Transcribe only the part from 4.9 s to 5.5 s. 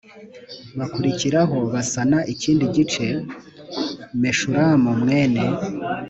mwene